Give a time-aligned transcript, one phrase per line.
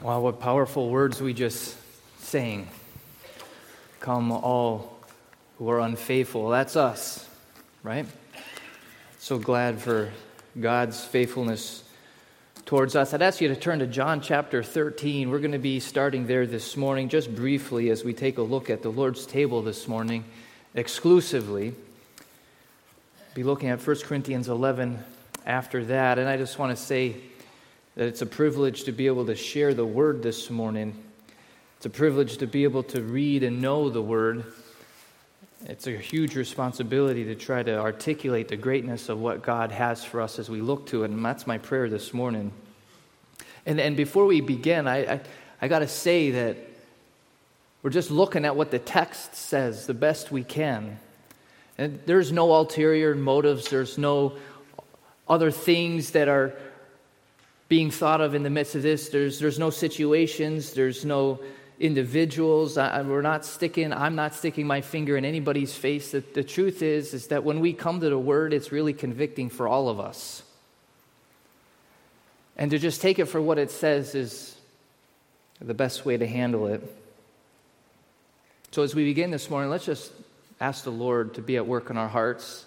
[0.00, 1.76] Wow, what powerful words we just
[2.20, 2.68] sang.
[3.98, 4.96] Come, all
[5.58, 6.50] who are unfaithful.
[6.50, 7.28] That's us,
[7.82, 8.06] right?
[9.18, 10.12] So glad for
[10.58, 11.82] God's faithfulness
[12.64, 13.12] towards us.
[13.12, 15.30] I'd ask you to turn to John chapter 13.
[15.30, 18.70] We're going to be starting there this morning, just briefly, as we take a look
[18.70, 20.24] at the Lord's table this morning,
[20.76, 21.74] exclusively.
[23.34, 25.02] Be looking at 1 Corinthians 11
[25.44, 26.20] after that.
[26.20, 27.16] And I just want to say,
[27.98, 30.94] that it's a privilege to be able to share the word this morning.
[31.78, 34.44] It's a privilege to be able to read and know the word.
[35.64, 40.20] It's a huge responsibility to try to articulate the greatness of what God has for
[40.20, 41.10] us as we look to it.
[41.10, 42.52] And that's my prayer this morning.
[43.66, 45.20] And, and before we begin, I, I,
[45.60, 46.56] I got to say that
[47.82, 51.00] we're just looking at what the text says the best we can.
[51.76, 54.34] And there's no ulterior motives, there's no
[55.28, 56.54] other things that are
[57.68, 59.08] being thought of in the midst of this.
[59.10, 61.40] There's, there's no situations, there's no
[61.78, 62.78] individuals.
[62.78, 66.10] I, we're not sticking, I'm not sticking my finger in anybody's face.
[66.10, 69.50] The, the truth is, is that when we come to the word, it's really convicting
[69.50, 70.42] for all of us.
[72.56, 74.56] And to just take it for what it says is
[75.60, 76.82] the best way to handle it.
[78.72, 80.12] So as we begin this morning, let's just
[80.60, 82.64] ask the Lord to be at work in our hearts.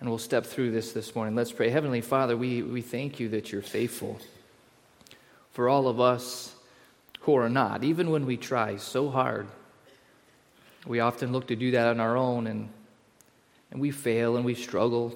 [0.00, 1.34] And we'll step through this this morning.
[1.34, 1.70] Let's pray.
[1.70, 4.18] Heavenly Father, we, we thank you that you're faithful.
[5.52, 6.54] For all of us
[7.20, 9.48] who are not, even when we try so hard,
[10.86, 12.68] we often look to do that on our own and,
[13.72, 15.12] and we fail and we struggle.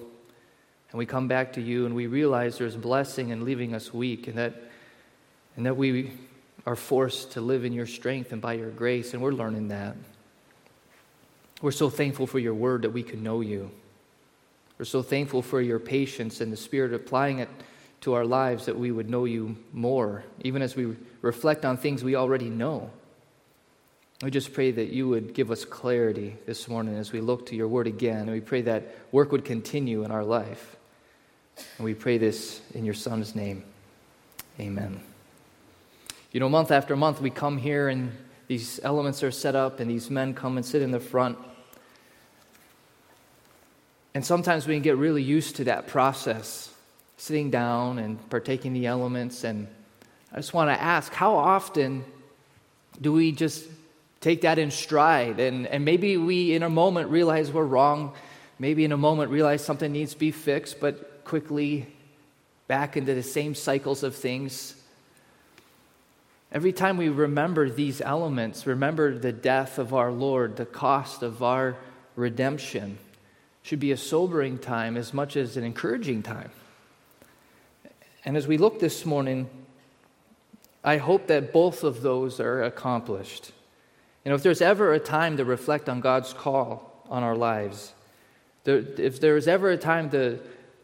[0.91, 4.27] And we come back to you and we realize there's blessing in leaving us weak
[4.27, 4.53] and that,
[5.55, 6.11] and that we
[6.65, 9.13] are forced to live in your strength and by your grace.
[9.13, 9.95] And we're learning that.
[11.61, 13.71] We're so thankful for your word that we can know you.
[14.77, 17.49] We're so thankful for your patience and the Spirit applying it
[18.01, 22.03] to our lives that we would know you more, even as we reflect on things
[22.03, 22.89] we already know.
[24.21, 27.55] We just pray that you would give us clarity this morning as we look to
[27.55, 28.21] your word again.
[28.21, 30.75] And we pray that work would continue in our life.
[31.77, 33.63] And we pray this in your Son's name.
[34.59, 35.01] Amen.
[36.31, 38.11] You know, month after month, we come here and
[38.47, 41.37] these elements are set up, and these men come and sit in the front.
[44.13, 46.71] And sometimes we can get really used to that process,
[47.17, 49.43] sitting down and partaking the elements.
[49.43, 49.67] And
[50.31, 52.05] I just want to ask how often
[53.01, 53.65] do we just
[54.21, 55.39] take that in stride?
[55.39, 58.13] And, and maybe we, in a moment, realize we're wrong.
[58.59, 61.87] Maybe in a moment, realize something needs to be fixed, but quickly
[62.67, 64.75] back into the same cycles of things.
[66.51, 71.41] Every time we remember these elements, remember the death of our Lord, the cost of
[71.41, 71.75] our
[72.15, 72.99] redemption
[73.63, 76.51] should be a sobering time as much as an encouraging time.
[78.25, 79.49] And as we look this morning,
[80.83, 83.51] I hope that both of those are accomplished.
[84.23, 87.93] You know, if there's ever a time to reflect on God's call on our lives,
[88.65, 90.39] there, if there's ever a time to,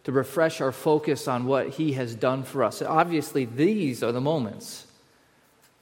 [0.05, 4.21] to refresh our focus on what He has done for us, obviously these are the
[4.21, 4.85] moments.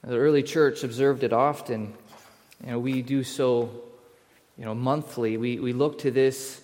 [0.02, 1.94] The early church observed it often.
[2.64, 3.70] You know, we do so,
[4.56, 5.36] you know, monthly.
[5.36, 6.60] We, we look to this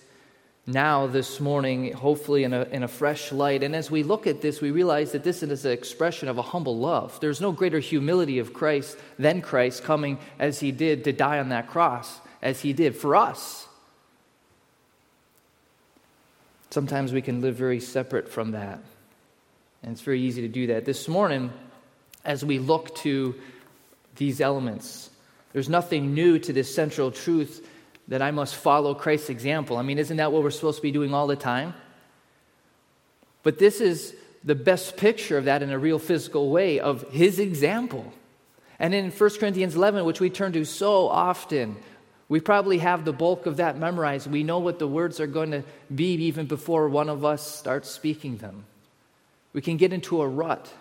[0.67, 3.61] now this morning, hopefully in a, in a fresh light.
[3.61, 6.41] And as we look at this, we realize that this is an expression of a
[6.41, 7.19] humble love.
[7.19, 11.49] There's no greater humility of Christ than Christ coming as he did to die on
[11.49, 13.67] that cross, as he did for us.
[16.71, 18.79] Sometimes we can live very separate from that.
[19.83, 20.85] And it's very easy to do that.
[20.85, 21.53] This morning,
[22.25, 23.35] as we look to
[24.15, 25.11] these elements,
[25.53, 27.65] there's nothing new to this central truth
[28.07, 29.77] that I must follow Christ's example.
[29.77, 31.73] I mean, isn't that what we're supposed to be doing all the time?
[33.43, 37.39] But this is the best picture of that in a real physical way of his
[37.39, 38.13] example.
[38.77, 41.77] And in 1 Corinthians 11, which we turn to so often,
[42.27, 44.29] we probably have the bulk of that memorized.
[44.29, 47.89] We know what the words are going to be even before one of us starts
[47.89, 48.65] speaking them.
[49.53, 50.71] We can get into a rut.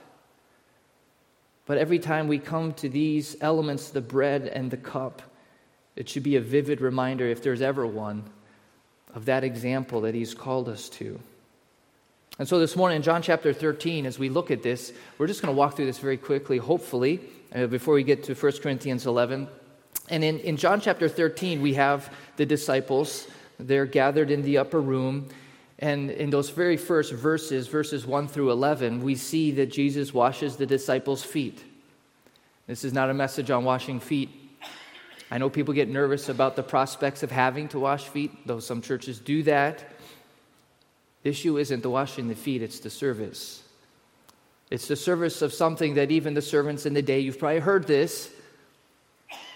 [1.66, 5.22] But every time we come to these elements, the bread and the cup,
[5.96, 8.24] it should be a vivid reminder, if there's ever one,
[9.14, 11.20] of that example that he's called us to.
[12.38, 15.40] And so this morning in John chapter 13, as we look at this, we're just
[15.40, 17.20] going to walk through this very quickly, hopefully,
[17.54, 19.46] uh, before we get to 1 Corinthians 11.
[20.08, 23.28] And in, in John chapter 13, we have the disciples.
[23.60, 25.28] They're gathered in the upper room.
[25.78, 30.56] And in those very first verses, verses 1 through 11, we see that Jesus washes
[30.56, 31.62] the disciples' feet.
[32.66, 34.43] This is not a message on washing feet
[35.30, 38.82] I know people get nervous about the prospects of having to wash feet, though some
[38.82, 39.84] churches do that.
[41.22, 43.62] The issue isn't the washing the feet, it's the service.
[44.70, 47.86] It's the service of something that even the servants in the day, you've probably heard
[47.86, 48.30] this,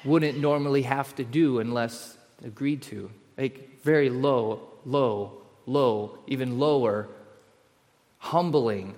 [0.05, 3.11] wouldn't normally have to do unless agreed to.
[3.37, 7.09] Like very low, low, low, even lower,
[8.19, 8.95] humbling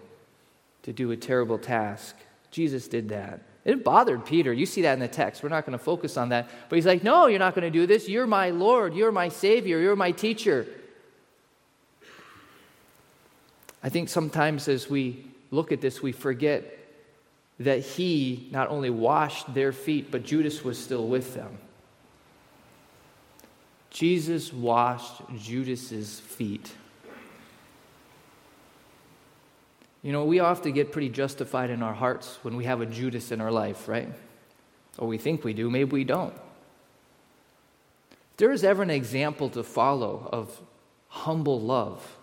[0.82, 2.16] to do a terrible task.
[2.50, 3.40] Jesus did that.
[3.64, 4.52] It bothered Peter.
[4.52, 5.42] You see that in the text.
[5.42, 6.48] We're not going to focus on that.
[6.68, 8.08] But he's like, No, you're not going to do this.
[8.08, 8.94] You're my Lord.
[8.94, 9.78] You're my Savior.
[9.78, 10.66] You're my teacher.
[13.82, 16.78] I think sometimes as we look at this, we forget
[17.60, 21.58] that he not only washed their feet, but Judas was still with them.
[23.90, 26.72] Jesus washed Judas's feet.
[30.02, 33.32] You know, we often get pretty justified in our hearts when we have a Judas
[33.32, 34.08] in our life, right?
[34.98, 36.34] Or we think we do, maybe we don't.
[38.12, 40.58] If there is ever an example to follow of
[41.08, 42.16] humble love,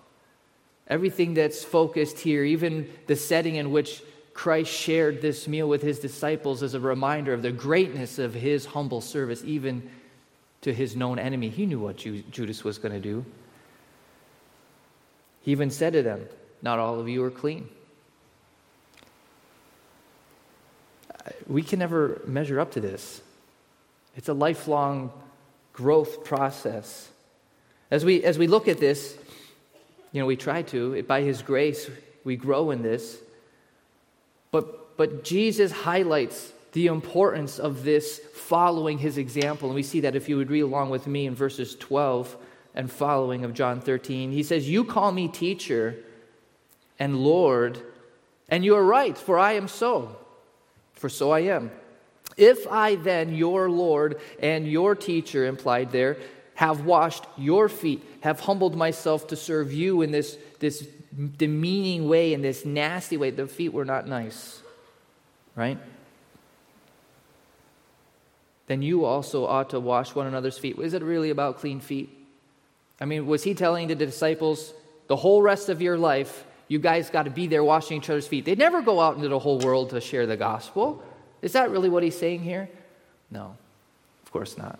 [0.87, 4.01] everything that's focused here, even the setting in which
[4.33, 8.65] Christ shared this meal with his disciples, is a reminder of the greatness of his
[8.65, 9.89] humble service, even
[10.61, 11.49] to his known enemy.
[11.49, 13.23] He knew what Judas was going to do.
[15.41, 16.27] He even said to them,
[16.61, 17.69] not all of you are clean.
[21.47, 23.21] We can never measure up to this.
[24.15, 25.11] It's a lifelong
[25.73, 27.09] growth process.
[27.91, 29.17] As we, as we look at this,
[30.11, 31.89] you know, we try to, by His grace,
[32.23, 33.17] we grow in this.
[34.51, 39.69] But, but Jesus highlights the importance of this following His example.
[39.69, 42.35] And we see that if you would read along with me in verses 12
[42.73, 44.31] and following of John 13.
[44.31, 45.97] He says, You call me teacher
[46.99, 47.81] and Lord,
[48.49, 50.15] and you are right, for I am so,
[50.93, 51.71] for so I am.
[52.37, 56.17] If I then, your Lord and your teacher, implied there,
[56.55, 60.87] have washed your feet, have humbled myself to serve you in this, this
[61.37, 64.61] demeaning way, in this nasty way, the feet were not nice,
[65.55, 65.77] right?
[68.67, 70.77] Then you also ought to wash one another's feet.
[70.77, 72.09] Is it really about clean feet?
[72.99, 74.73] I mean, was he telling the disciples,
[75.07, 78.27] the whole rest of your life, you guys got to be there washing each other's
[78.27, 78.45] feet.
[78.45, 81.03] They never go out into the whole world to share the gospel.
[81.41, 82.69] Is that really what he's saying here?
[83.31, 83.55] No,
[84.25, 84.79] of course not.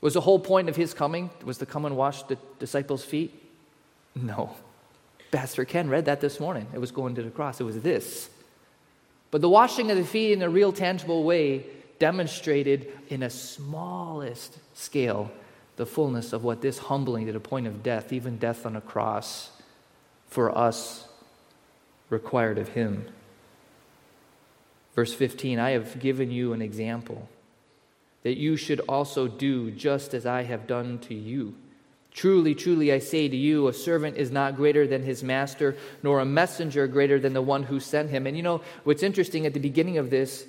[0.00, 3.32] Was the whole point of his coming was to come and wash the disciples' feet?
[4.14, 4.54] No.
[5.30, 6.66] Pastor Ken read that this morning.
[6.72, 7.60] It was going to the cross.
[7.60, 8.30] It was this.
[9.30, 11.64] But the washing of the feet in a real tangible way
[11.98, 15.30] demonstrated in a smallest scale
[15.76, 18.80] the fullness of what this humbling to the point of death, even death on a
[18.80, 19.50] cross,
[20.34, 21.06] for us
[22.10, 23.06] required of him.
[24.96, 27.28] Verse 15 I have given you an example
[28.24, 31.54] that you should also do just as I have done to you.
[32.12, 36.18] Truly, truly, I say to you, a servant is not greater than his master, nor
[36.18, 38.26] a messenger greater than the one who sent him.
[38.26, 40.46] And you know, what's interesting at the beginning of this,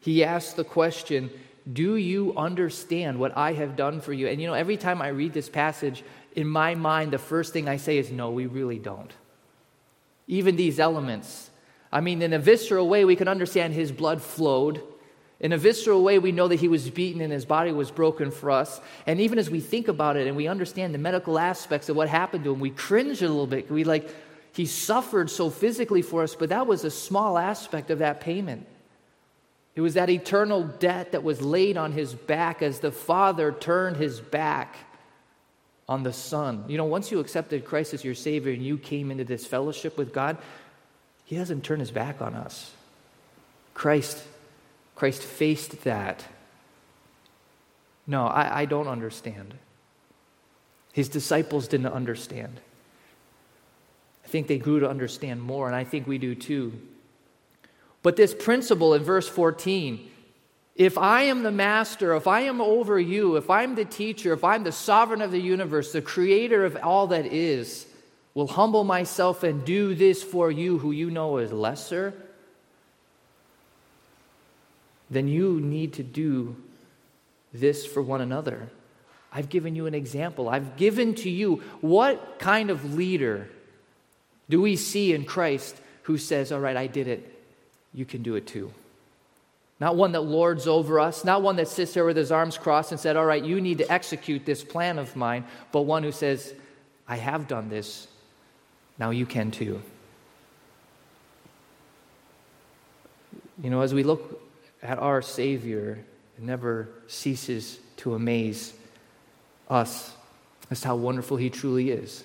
[0.00, 1.30] he asks the question,
[1.72, 4.26] Do you understand what I have done for you?
[4.26, 6.02] And you know, every time I read this passage,
[6.34, 9.12] in my mind, the first thing I say is, no, we really don't.
[10.26, 11.50] Even these elements.
[11.90, 14.82] I mean, in a visceral way, we can understand his blood flowed.
[15.40, 18.30] In a visceral way, we know that he was beaten and his body was broken
[18.30, 18.80] for us.
[19.06, 22.08] And even as we think about it and we understand the medical aspects of what
[22.08, 23.70] happened to him, we cringe a little bit.
[23.70, 24.08] We like,
[24.52, 28.66] he suffered so physically for us, but that was a small aspect of that payment.
[29.74, 33.96] It was that eternal debt that was laid on his back as the Father turned
[33.96, 34.76] his back
[35.92, 36.64] on the Son.
[36.68, 39.98] You know, once you accepted Christ as your Savior and you came into this fellowship
[39.98, 40.38] with God,
[41.26, 42.72] He doesn't turn His back on us.
[43.74, 44.24] Christ,
[44.96, 46.24] Christ faced that.
[48.06, 49.54] No, I, I don't understand.
[50.94, 52.58] His disciples didn't understand.
[54.24, 56.72] I think they grew to understand more, and I think we do too.
[58.02, 60.08] But this principle in verse 14
[60.74, 64.42] if I am the master, if I am over you, if I'm the teacher, if
[64.42, 67.86] I'm the sovereign of the universe, the creator of all that is,
[68.34, 72.14] will humble myself and do this for you who you know is lesser,
[75.10, 76.56] then you need to do
[77.52, 78.70] this for one another.
[79.30, 80.48] I've given you an example.
[80.48, 83.50] I've given to you what kind of leader
[84.48, 87.28] do we see in Christ who says, All right, I did it.
[87.92, 88.72] You can do it too.
[89.82, 92.92] Not one that lords over us, not one that sits there with his arms crossed
[92.92, 96.12] and said, All right, you need to execute this plan of mine, but one who
[96.12, 96.54] says,
[97.08, 98.06] I have done this.
[98.96, 99.82] Now you can too.
[103.60, 104.40] You know, as we look
[104.84, 105.98] at our Savior,
[106.38, 108.74] it never ceases to amaze
[109.68, 110.12] us
[110.70, 112.22] as to how wonderful He truly is.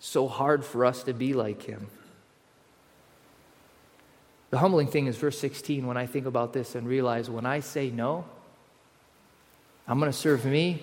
[0.00, 1.86] So hard for us to be like Him.
[4.50, 7.60] The humbling thing is verse 16 when I think about this and realize when I
[7.60, 8.24] say no,
[9.86, 10.82] I'm going to serve me.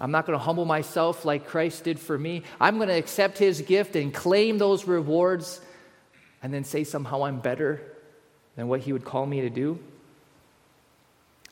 [0.00, 2.42] I'm not going to humble myself like Christ did for me.
[2.60, 5.60] I'm going to accept his gift and claim those rewards
[6.42, 7.80] and then say somehow I'm better
[8.56, 9.78] than what he would call me to do.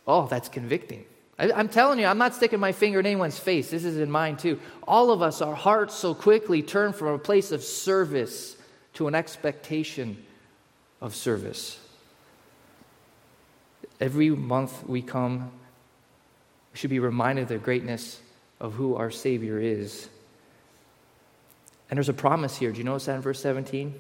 [0.07, 1.05] Oh, that's convicting.
[1.39, 3.71] I, am telling you, I'm not sticking my finger in anyone's face.
[3.71, 4.59] This is in mine too.
[4.87, 8.57] All of us, our hearts so quickly turn from a place of service
[8.95, 10.23] to an expectation
[11.01, 11.79] of service.
[14.01, 15.51] Every month we come,
[16.73, 18.21] we should be reminded of the greatness
[18.61, 20.09] of who our Savior is.
[21.89, 22.71] And there's a promise here.
[22.71, 23.95] Do you notice that in verse 17?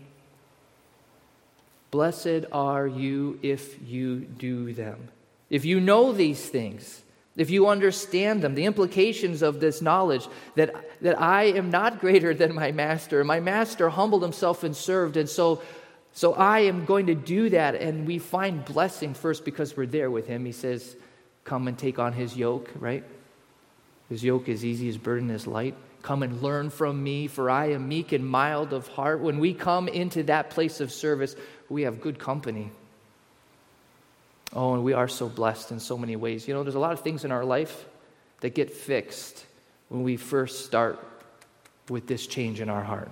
[1.90, 5.08] Blessed are you if you do them.
[5.48, 7.02] If you know these things,
[7.36, 12.32] if you understand them, the implications of this knowledge that, that I am not greater
[12.32, 13.24] than my master.
[13.24, 15.62] My master humbled himself and served, and so,
[16.12, 17.76] so I am going to do that.
[17.76, 20.44] And we find blessing first because we're there with him.
[20.44, 20.96] He says,
[21.44, 23.04] Come and take on his yoke, right?
[24.08, 25.74] His yoke is easy, his burden is light.
[26.02, 29.20] Come and learn from me, for I am meek and mild of heart.
[29.20, 31.36] When we come into that place of service,
[31.68, 32.70] we have good company.
[34.52, 36.48] Oh, and we are so blessed in so many ways.
[36.48, 37.84] You know, there's a lot of things in our life
[38.40, 39.44] that get fixed
[39.88, 40.98] when we first start
[41.88, 43.10] with this change in our heart.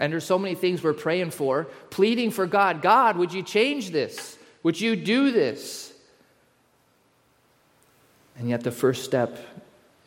[0.00, 3.90] And there's so many things we're praying for, pleading for God God, would you change
[3.90, 4.38] this?
[4.62, 5.92] Would you do this?
[8.36, 9.38] And yet, the first step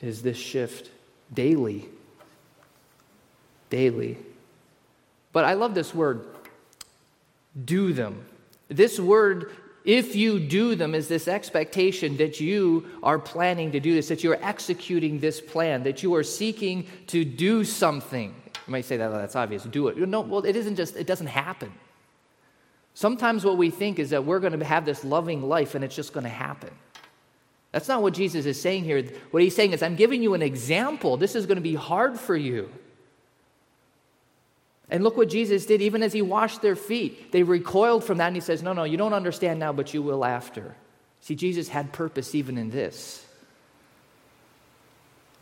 [0.02, 0.90] is this shift
[1.34, 1.90] daily.
[3.70, 4.18] Daily.
[5.34, 6.26] But I love this word,
[7.66, 8.26] do them.
[8.70, 9.52] This word
[9.84, 14.24] if you do them, is this expectation that you are planning to do this, that
[14.24, 18.36] you're executing this plan, that you are seeking to do something.
[18.72, 19.98] You might say that, that's obvious, do it.
[19.98, 21.74] No, well, it isn't just, it doesn't happen.
[22.94, 25.94] Sometimes what we think is that we're going to have this loving life and it's
[25.94, 26.70] just going to happen.
[27.74, 29.04] That's not what Jesus is saying here.
[29.32, 31.18] What he's saying is, I'm giving you an example.
[31.18, 32.70] This is going to be hard for you.
[34.90, 37.34] And look what Jesus did, even as he washed their feet.
[37.34, 40.02] They recoiled from that, and he says, No, no, you don't understand now, but you
[40.02, 40.78] will after.
[41.20, 43.26] See, Jesus had purpose even in this.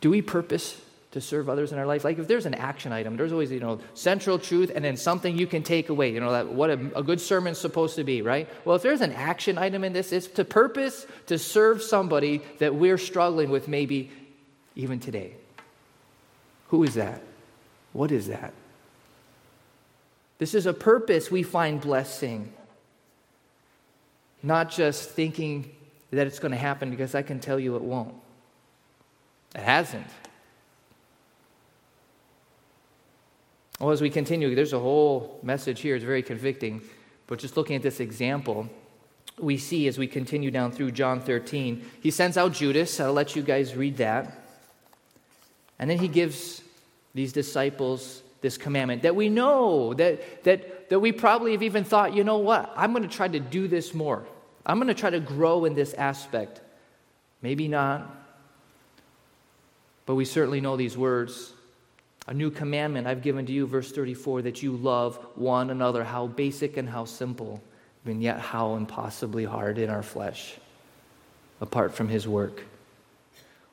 [0.01, 2.03] Do we purpose to serve others in our life?
[2.03, 5.37] Like if there's an action item, there's always, you know, central truth and then something
[5.37, 6.13] you can take away.
[6.13, 8.47] You know, that what a, a good sermon's supposed to be, right?
[8.65, 12.75] Well, if there's an action item in this, it's to purpose to serve somebody that
[12.75, 14.11] we're struggling with maybe
[14.75, 15.33] even today.
[16.67, 17.21] Who is that?
[17.93, 18.53] What is that?
[20.37, 22.53] This is a purpose we find blessing,
[24.41, 25.75] not just thinking
[26.11, 28.15] that it's going to happen because I can tell you it won't.
[29.53, 30.07] It hasn't.
[33.79, 35.95] Well, as we continue, there's a whole message here.
[35.95, 36.81] It's very convicting.
[37.27, 38.69] But just looking at this example,
[39.37, 42.99] we see as we continue down through John 13, he sends out Judas.
[42.99, 44.43] I'll let you guys read that.
[45.79, 46.61] And then he gives
[47.13, 52.13] these disciples this commandment that we know, that, that, that we probably have even thought,
[52.13, 54.25] you know what, I'm going to try to do this more.
[54.65, 56.61] I'm going to try to grow in this aspect.
[57.41, 58.15] Maybe not.
[60.05, 61.53] But we certainly know these words.
[62.29, 66.03] A new commandment I've given to you, verse 34, that you love one another.
[66.03, 67.59] How basic and how simple,
[68.05, 70.53] and yet how impossibly hard in our flesh,
[71.59, 72.61] apart from his work.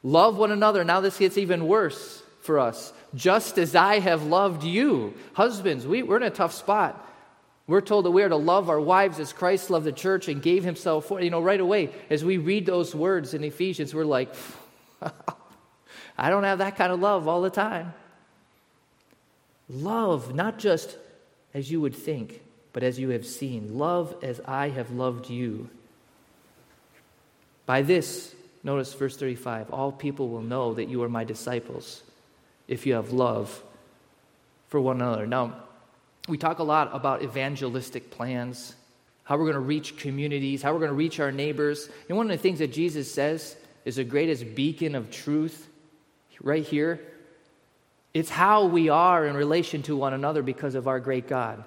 [0.02, 0.84] Love one another.
[0.84, 5.12] Now this gets even worse for us just as I have loved you.
[5.34, 7.06] Husbands, we, we're in a tough spot.
[7.66, 10.40] We're told that we are to love our wives as Christ loved the church and
[10.40, 11.20] gave himself for.
[11.20, 14.32] You know, right away, as we read those words in Ephesians, we're like,
[16.16, 17.92] I don't have that kind of love all the time.
[19.68, 20.96] Love, not just
[21.54, 22.42] as you would think,
[22.72, 23.78] but as you have seen.
[23.78, 25.70] Love as I have loved you.
[27.64, 32.02] By this, notice verse 35 all people will know that you are my disciples
[32.68, 33.62] if you have love
[34.68, 35.26] for one another.
[35.26, 35.54] Now,
[36.28, 38.74] we talk a lot about evangelistic plans,
[39.24, 41.88] how we're going to reach communities, how we're going to reach our neighbors.
[42.08, 45.68] And one of the things that Jesus says is the greatest beacon of truth
[46.40, 47.00] right here.
[48.16, 51.58] It's how we are in relation to one another because of our great God.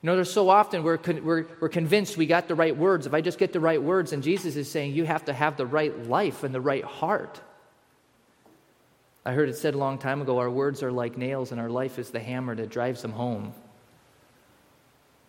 [0.00, 3.04] You know, there's so often we're, con- we're, we're convinced we got the right words.
[3.04, 5.56] If I just get the right words, and Jesus is saying you have to have
[5.56, 7.40] the right life and the right heart.
[9.26, 11.68] I heard it said a long time ago our words are like nails and our
[11.68, 13.54] life is the hammer that drives them home.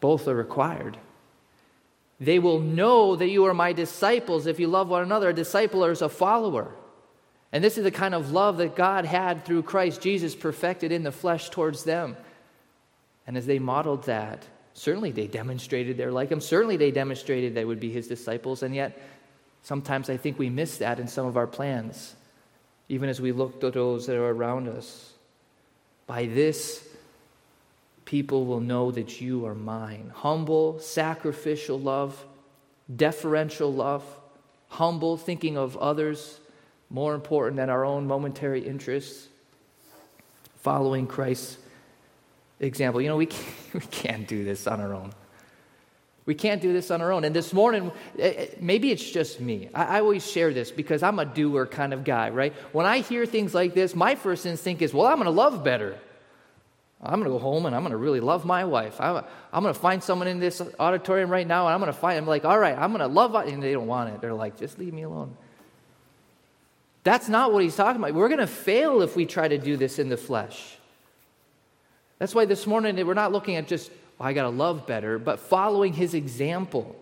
[0.01, 0.99] Both are required.
[2.19, 5.29] They will know that you are my disciples if you love one another.
[5.29, 6.75] A disciple is a follower.
[7.51, 11.03] And this is the kind of love that God had through Christ Jesus perfected in
[11.03, 12.15] the flesh towards them.
[13.25, 14.45] And as they modeled that,
[14.79, 16.39] Certainly they demonstrated they're like him.
[16.39, 18.63] Certainly they demonstrated they would be his disciples.
[18.63, 18.97] And yet,
[19.61, 22.15] sometimes I think we miss that in some of our plans,
[22.87, 25.11] even as we look to those that are around us.
[26.07, 26.87] By this,
[28.05, 30.13] people will know that you are mine.
[30.15, 32.25] Humble, sacrificial love,
[32.95, 34.05] deferential love,
[34.69, 36.39] humble, thinking of others
[36.89, 39.27] more important than our own momentary interests,
[40.61, 41.57] following Christ's
[42.59, 43.01] example.
[43.01, 45.11] You know, we can't, we can't do this on our own.
[46.25, 47.23] We can't do this on our own.
[47.23, 49.69] And this morning, eh, eh, maybe it's just me.
[49.73, 52.53] I, I, always share this because I'm a doer kind of guy, right?
[52.71, 55.63] When I hear things like this, my first instinct is, well, I'm going to love
[55.63, 55.97] better.
[57.01, 59.01] I'm going to go home and I'm going to really love my wife.
[59.01, 61.97] I'm, I'm going to find someone in this auditorium right now and I'm going to
[61.97, 64.21] find, I'm like, all right, I'm going to love, and they don't want it.
[64.21, 65.35] They're like, just leave me alone.
[67.09, 68.13] That's not what he's talking about.
[68.13, 70.77] We're going to fail if we try to do this in the flesh.
[72.19, 73.89] That's why this morning we're not looking at just,
[74.19, 76.95] oh, I got to love better, but following his example.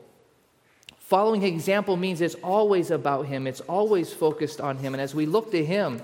[0.99, 4.93] Following his example means it's always about him, it's always focused on him.
[4.93, 6.01] And as we look to him,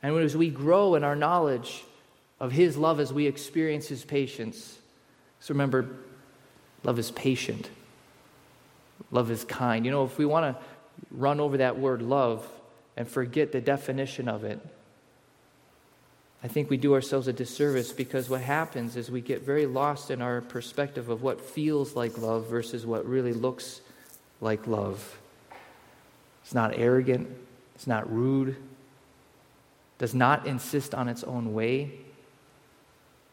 [0.00, 1.82] and as we grow in our knowledge
[2.38, 4.78] of his love, as we experience his patience,
[5.40, 5.96] so remember,
[6.84, 7.68] love is patient,
[9.10, 9.84] love is kind.
[9.84, 10.62] You know, if we want to
[11.10, 12.48] run over that word love
[12.96, 14.60] and forget the definition of it,
[16.44, 20.10] I think we do ourselves a disservice because what happens is we get very lost
[20.10, 23.80] in our perspective of what feels like love versus what really looks
[24.42, 25.18] like love.
[26.42, 27.28] It's not arrogant,
[27.74, 28.56] it's not rude,
[29.96, 31.92] does not insist on its own way,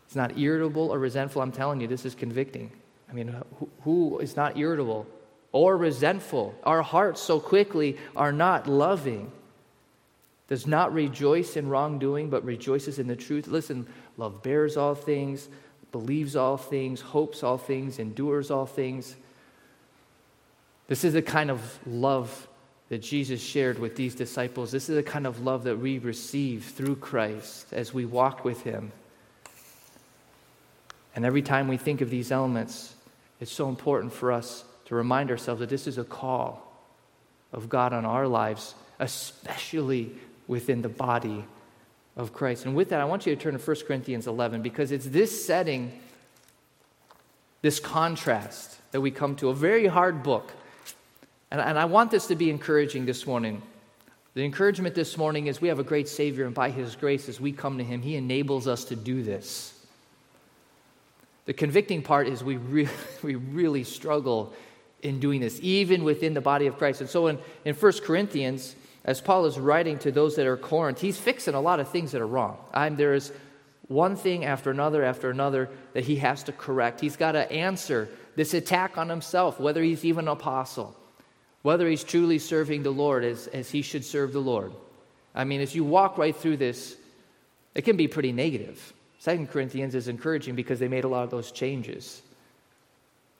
[0.05, 1.41] it's not irritable or resentful.
[1.41, 2.71] I'm telling you, this is convicting.
[3.09, 3.35] I mean,
[3.83, 5.05] who, is not irritable
[5.51, 6.55] or resentful?
[6.63, 9.31] Our hearts so quickly are not loving
[10.51, 13.47] does not rejoice in wrongdoing, but rejoices in the truth.
[13.47, 15.47] Listen, love bears all things,
[15.93, 19.15] believes all things, hopes all things, endures all things.
[20.89, 22.49] This is the kind of love
[22.89, 24.73] that Jesus shared with these disciples.
[24.73, 28.61] This is the kind of love that we receive through Christ as we walk with
[28.63, 28.91] Him.
[31.15, 32.93] And every time we think of these elements,
[33.39, 36.69] it's so important for us to remind ourselves that this is a call
[37.53, 40.11] of God on our lives, especially
[40.51, 41.45] within the body
[42.17, 42.65] of Christ.
[42.65, 45.45] And with that, I want you to turn to 1 Corinthians 11 because it's this
[45.45, 45.97] setting,
[47.61, 50.51] this contrast, that we come to a very hard book.
[51.51, 53.61] And, and I want this to be encouraging this morning.
[54.33, 57.39] The encouragement this morning is we have a great Savior, and by His grace, as
[57.39, 59.73] we come to Him, He enables us to do this.
[61.45, 62.91] The convicting part is we really,
[63.23, 64.53] we really struggle
[65.01, 66.99] in doing this, even within the body of Christ.
[66.99, 71.01] And so in, in 1 Corinthians, as Paul is writing to those that are Corinth,
[71.01, 72.57] he's fixing a lot of things that are wrong.
[72.73, 73.31] I'm, there is
[73.87, 77.01] one thing after another after another that he has to correct.
[77.01, 80.95] He's got to answer this attack on himself, whether he's even an apostle,
[81.63, 84.71] whether he's truly serving the Lord as, as he should serve the Lord.
[85.33, 86.95] I mean, as you walk right through this,
[87.73, 88.93] it can be pretty negative.
[89.19, 92.21] Second Corinthians is encouraging because they made a lot of those changes.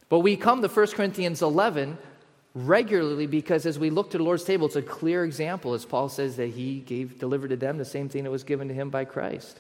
[0.10, 1.98] But we come to 1 Corinthians 11
[2.54, 6.10] regularly because as we look to the Lord's table, it's a clear example, as Paul
[6.10, 8.90] says, that he gave delivered to them the same thing that was given to him
[8.90, 9.60] by Christ.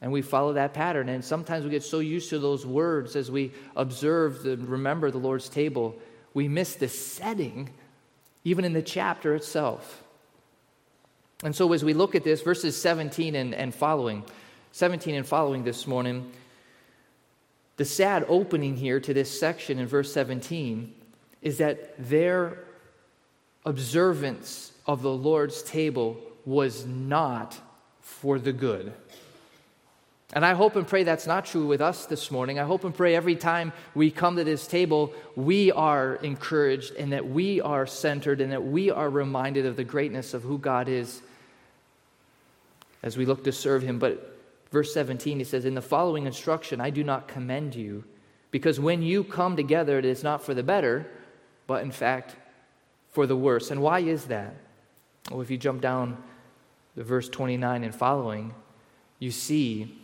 [0.00, 1.08] And we follow that pattern.
[1.08, 5.18] And sometimes we get so used to those words as we observe and remember the
[5.18, 5.94] Lord's table,
[6.34, 7.70] we miss the setting,
[8.44, 10.02] even in the chapter itself.
[11.44, 14.24] And so as we look at this, verses 17 and, and following,
[14.72, 16.30] 17 and following this morning,
[17.76, 20.94] the sad opening here to this section in verse 17
[21.42, 22.58] is that their
[23.64, 27.58] observance of the Lord's table was not
[28.00, 28.92] for the good.
[30.34, 32.58] And I hope and pray that's not true with us this morning.
[32.58, 37.12] I hope and pray every time we come to this table, we are encouraged and
[37.12, 40.88] that we are centered and that we are reminded of the greatness of who God
[40.88, 41.20] is
[43.02, 43.98] as we look to serve Him.
[43.98, 44.38] But
[44.70, 48.04] verse 17, he says, In the following instruction, I do not commend you,
[48.50, 51.06] because when you come together, it is not for the better
[51.66, 52.36] but in fact
[53.10, 53.70] for the worse.
[53.70, 54.54] And why is that?
[55.30, 56.16] Well, if you jump down
[56.96, 58.54] to verse 29 and following,
[59.18, 59.98] you see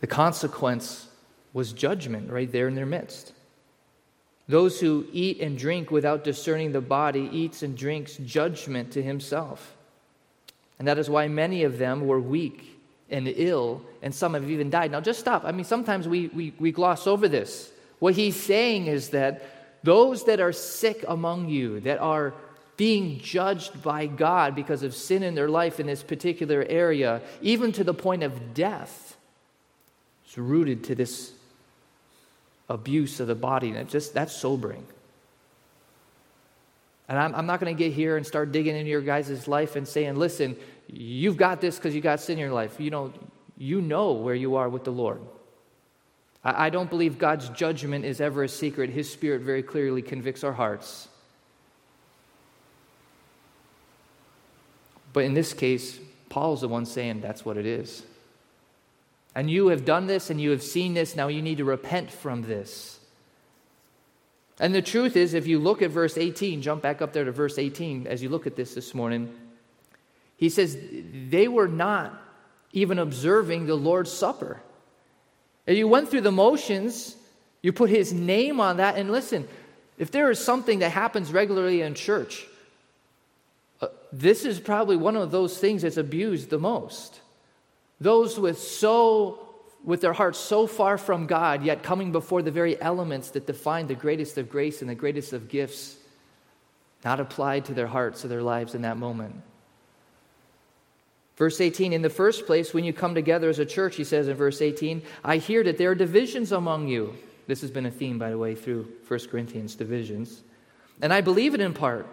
[0.00, 1.06] the consequence
[1.52, 3.32] was judgment right there in their midst.
[4.48, 9.74] Those who eat and drink without discerning the body eats and drinks judgment to himself.
[10.78, 14.70] And that is why many of them were weak and ill, and some have even
[14.70, 14.90] died.
[14.90, 15.44] Now, just stop.
[15.44, 17.70] I mean, sometimes we, we, we gloss over this.
[17.98, 19.42] What he's saying is that
[19.82, 22.34] those that are sick among you, that are
[22.76, 27.70] being judged by God because of sin in their life in this particular area, even
[27.72, 29.16] to the point of death,
[30.26, 31.32] It's rooted to this
[32.68, 33.70] abuse of the body.
[33.70, 34.84] And just that's sobering.
[37.08, 39.76] And I'm, I'm not going to get here and start digging into your guys' life
[39.76, 40.56] and saying, listen,
[40.88, 42.80] you've got this because you got sin in your life.
[42.80, 43.12] You know,
[43.58, 45.20] you know where you are with the Lord.
[46.44, 48.90] I, don't believe God's judgment is ever a secret.
[48.90, 51.08] His Spirit very clearly convicts our hearts.
[55.14, 58.02] But in this case, Paul's the one saying that's what it is.
[59.34, 62.10] And you have done this and you have seen this, now you need to repent
[62.10, 63.00] from this.
[64.60, 67.32] And the truth is, if you look at verse 18, jump back up there to
[67.32, 69.34] verse 18 as you look at this this morning,
[70.36, 70.76] he says
[71.30, 72.20] they were not
[72.72, 74.60] even observing the Lord's Supper.
[75.66, 77.16] You went through the motions,
[77.62, 79.48] you put his name on that, and listen,
[79.96, 82.46] if there is something that happens regularly in church,
[83.80, 87.20] uh, this is probably one of those things that's abused the most.
[88.00, 89.40] Those with so
[89.84, 93.86] with their hearts so far from God, yet coming before the very elements that define
[93.86, 95.96] the greatest of grace and the greatest of gifts,
[97.04, 99.34] not applied to their hearts or their lives in that moment.
[101.36, 104.28] Verse 18, in the first place, when you come together as a church, he says
[104.28, 107.14] in verse 18, I hear that there are divisions among you.
[107.46, 110.42] This has been a theme, by the way, through 1 Corinthians divisions.
[111.02, 112.06] And I believe it in part,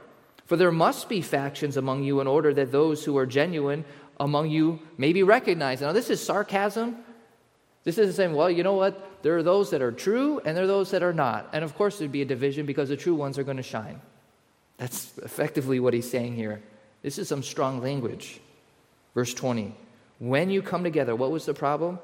[0.46, 3.86] for there must be factions among you in order that those who are genuine
[4.20, 5.82] among you may be recognized.
[5.82, 6.98] Now, this is sarcasm
[7.84, 9.24] this isn't saying, well, you know what?
[9.24, 11.50] There are those that are true and there are those that are not.
[11.54, 14.02] And of course, there'd be a division because the true ones are going to shine.
[14.78, 16.62] That's effectively what he's saying here.
[17.02, 18.40] This is some strong language.
[19.14, 19.76] Verse 20
[20.20, 22.00] When you come together, what was the problem?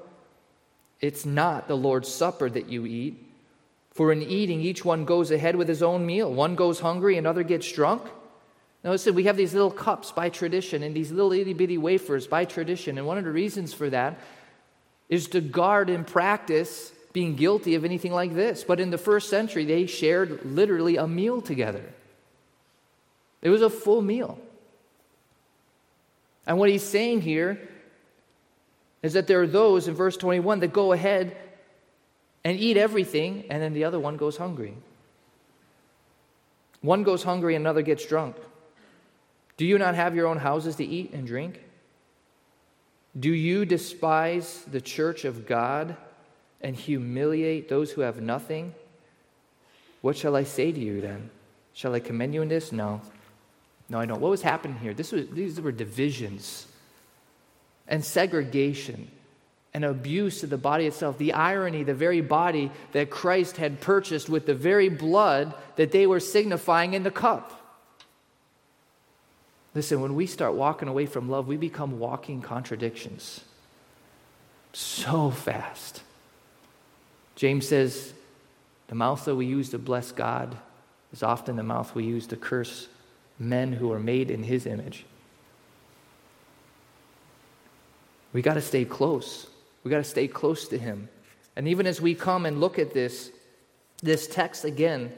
[0.99, 3.23] It's not the Lord's Supper that you eat.
[3.91, 6.31] For in eating, each one goes ahead with his own meal.
[6.31, 8.03] One goes hungry, another gets drunk.
[8.83, 12.27] Now, listen, we have these little cups by tradition and these little itty bitty wafers
[12.27, 12.97] by tradition.
[12.97, 14.19] And one of the reasons for that
[15.09, 18.63] is to guard and practice being guilty of anything like this.
[18.63, 21.83] But in the first century, they shared literally a meal together.
[23.41, 24.39] It was a full meal.
[26.47, 27.59] And what he's saying here
[29.03, 31.35] is that there are those in verse 21 that go ahead
[32.43, 34.73] and eat everything, and then the other one goes hungry.
[36.81, 38.37] One goes hungry, another gets drunk.
[39.57, 41.61] Do you not have your own houses to eat and drink?
[43.19, 45.97] Do you despise the church of God
[46.61, 48.73] and humiliate those who have nothing?
[50.01, 51.29] What shall I say to you then?
[51.73, 52.71] Shall I commend you in this?
[52.71, 53.01] No.
[53.89, 54.19] No, I don't.
[54.19, 54.93] What was happening here?
[54.93, 56.67] This was, these were divisions
[57.87, 59.09] and segregation
[59.73, 61.17] and abuse of the body itself.
[61.17, 66.07] The irony, the very body that Christ had purchased with the very blood that they
[66.07, 67.53] were signifying in the cup.
[69.73, 73.41] Listen, when we start walking away from love, we become walking contradictions
[74.73, 76.01] so fast.
[77.35, 78.13] James says,
[78.87, 80.57] the mouth that we use to bless God
[81.13, 82.87] is often the mouth we use to curse
[83.39, 85.05] men who are made in his image.
[88.33, 89.47] We got to stay close.
[89.83, 91.09] We got to stay close to him.
[91.55, 93.31] And even as we come and look at this,
[94.03, 95.11] this text again,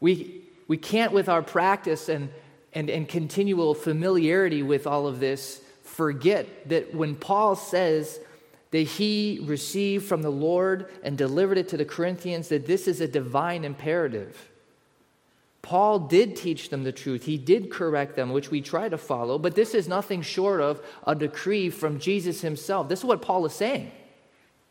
[0.00, 2.30] we, we can't, with our practice and,
[2.72, 8.20] and, and continual familiarity with all of this, forget that when Paul says
[8.70, 13.00] that he received from the Lord and delivered it to the Corinthians, that this is
[13.00, 14.50] a divine imperative.
[15.62, 17.24] Paul did teach them the truth.
[17.24, 20.80] He did correct them, which we try to follow, but this is nothing short of
[21.06, 22.88] a decree from Jesus himself.
[22.88, 23.90] This is what Paul is saying.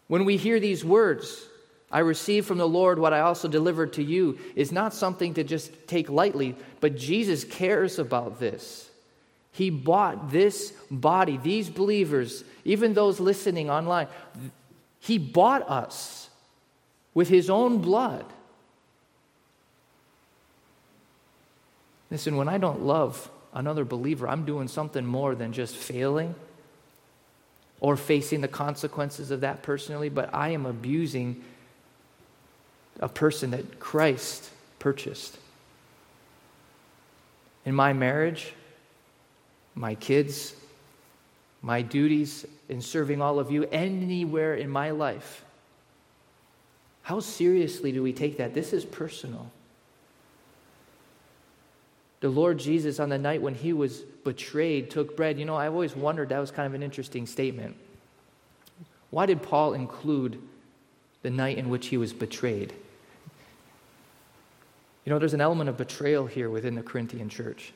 [0.08, 1.46] When we hear these words,
[1.92, 5.44] I received from the Lord what I also delivered to you is not something to
[5.44, 8.90] just take lightly, but Jesus cares about this.
[9.52, 14.08] He bought this body, these believers, even those listening online,
[15.00, 16.30] He bought us
[17.14, 18.26] with His own blood.
[22.12, 26.36] Listen, when I don't love another believer, I'm doing something more than just failing
[27.80, 31.44] or facing the consequences of that personally, but I am abusing
[33.00, 35.38] a person that Christ purchased.
[37.66, 38.54] In my marriage,
[39.76, 40.56] my kids,
[41.62, 45.46] my duties in serving all of you, anywhere in my life.
[47.04, 48.54] How seriously do we take that?
[48.54, 49.52] This is personal.
[52.22, 55.40] The Lord Jesus, on the night when he was betrayed, took bread.
[55.40, 57.76] You know, I've always wondered that was kind of an interesting statement.
[59.10, 60.42] Why did Paul include
[61.22, 62.74] the night in which he was betrayed?
[65.06, 67.74] You know, there's an element of betrayal here within the Corinthian church.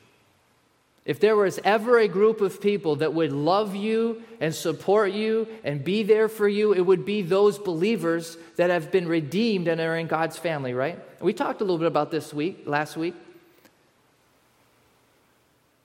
[1.04, 5.48] If there was ever a group of people that would love you and support you
[5.62, 9.80] and be there for you, it would be those believers that have been redeemed and
[9.80, 10.98] are in God's family, right?
[11.20, 13.14] We talked a little bit about this week, last week.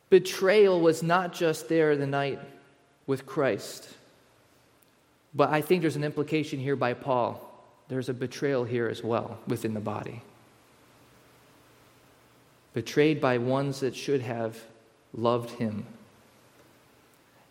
[0.09, 2.39] Betrayal was not just there the night
[3.05, 3.89] with Christ,
[5.33, 7.45] but I think there's an implication here by Paul.
[7.87, 10.21] There's a betrayal here as well within the body.
[12.73, 14.57] Betrayed by ones that should have
[15.13, 15.85] loved him.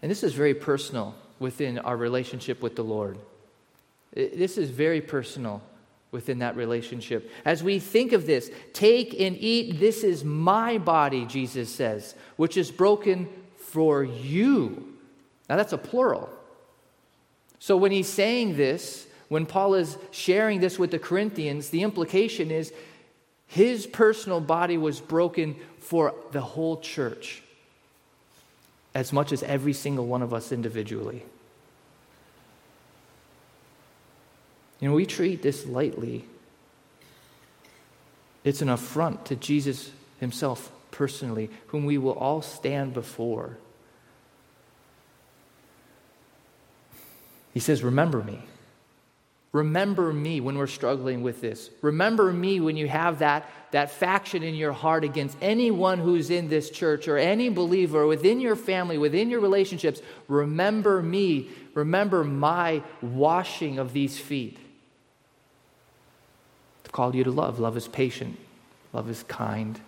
[0.01, 3.18] And this is very personal within our relationship with the Lord.
[4.14, 5.62] This is very personal
[6.11, 7.31] within that relationship.
[7.44, 12.57] As we think of this, take and eat, this is my body, Jesus says, which
[12.57, 14.94] is broken for you.
[15.49, 16.31] Now that's a plural.
[17.59, 22.51] So when he's saying this, when Paul is sharing this with the Corinthians, the implication
[22.51, 22.73] is
[23.47, 27.42] his personal body was broken for the whole church
[28.94, 31.23] as much as every single one of us individually.
[34.81, 36.25] You know, we treat this lightly.
[38.45, 43.59] It's an affront to Jesus himself personally, whom we will all stand before.
[47.53, 48.41] He says, Remember me.
[49.53, 51.71] Remember me when we're struggling with this.
[51.81, 56.49] Remember me when you have that, that faction in your heart against anyone who's in
[56.49, 60.03] this church or any believer within your family, within your relationships.
[60.29, 61.49] Remember me.
[61.73, 64.59] Remember my washing of these feet.
[66.92, 67.59] Called you to love.
[67.59, 68.38] Love is patient,
[68.92, 69.81] love is kind.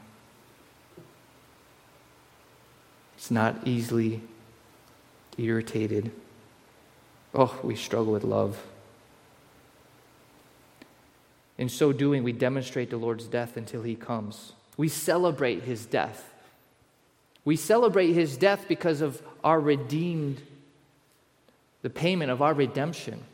[3.17, 4.23] It's not easily
[5.37, 6.11] irritated.
[7.35, 8.63] Oh, we struggle with love.
[11.59, 14.53] In so doing, we demonstrate the Lord's death until he comes.
[14.79, 16.33] We celebrate his death.
[17.45, 20.41] We celebrate his death because of our redeemed,
[21.83, 23.25] the payment of our redemption.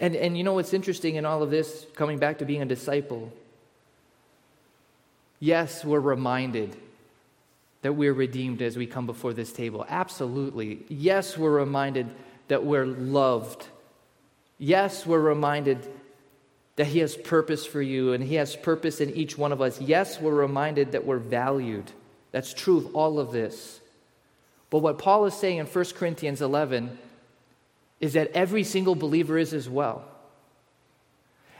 [0.00, 2.66] And, and you know what's interesting in all of this, coming back to being a
[2.66, 3.32] disciple?
[5.38, 6.74] Yes, we're reminded
[7.82, 9.86] that we're redeemed as we come before this table.
[9.88, 10.80] Absolutely.
[10.88, 12.08] Yes, we're reminded
[12.48, 13.66] that we're loved
[14.62, 15.78] Yes, we're reminded
[16.76, 19.80] that He has purpose for you and He has purpose in each one of us.
[19.80, 21.90] Yes, we're reminded that we're valued.
[22.30, 23.80] That's true of all of this.
[24.68, 26.96] But what Paul is saying in 1 Corinthians 11
[28.00, 30.04] is that every single believer is as well.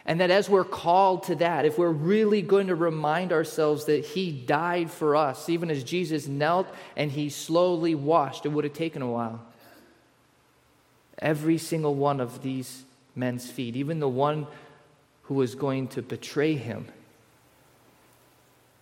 [0.07, 4.05] And that as we're called to that, if we're really going to remind ourselves that
[4.05, 8.73] He died for us, even as Jesus knelt and He slowly washed, it would have
[8.73, 9.41] taken a while.
[11.19, 14.47] Every single one of these men's feet, even the one
[15.25, 16.87] who was going to betray him,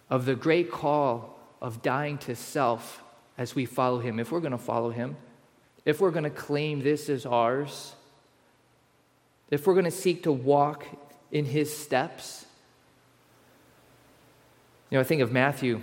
[0.09, 3.03] of the great call of dying to self
[3.37, 4.19] as we follow him.
[4.19, 5.17] If we're going to follow him,
[5.89, 7.95] if we're going to claim this as ours,
[9.51, 10.85] if we're going to seek to walk
[11.33, 12.45] in his steps,
[14.91, 15.81] you know, I think of Matthew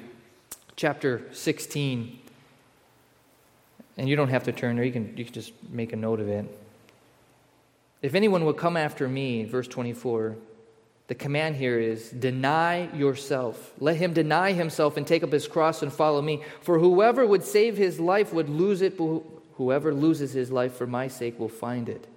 [0.75, 2.19] chapter 16,
[3.97, 6.19] and you don't have to turn there, you can, you can just make a note
[6.19, 6.45] of it.
[8.03, 10.35] If anyone will come after me, verse 24,
[11.07, 13.73] the command here is deny yourself.
[13.79, 16.43] Let him deny himself and take up his cross and follow me.
[16.61, 18.97] For whoever would save his life would lose it,
[19.55, 22.07] whoever loses his life for my sake will find it.